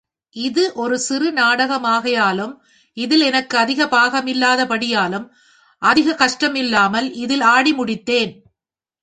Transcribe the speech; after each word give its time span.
இது 0.35 0.73
ஒரு 0.73 0.99
சிறு 0.99 1.31
நாடகமாகையாலும், 1.31 2.53
இதில் 2.93 3.21
எனக்கு 3.21 3.57
அதிக 3.57 3.85
பாகமில்லாத 3.85 4.65
படியாலும், 4.65 5.31
அதிகக் 5.81 6.17
கஷ்டமில்லாமல் 6.17 7.09
இதில 7.09 7.43
ஆடி 7.43 7.73
முடித்தேன். 7.73 8.33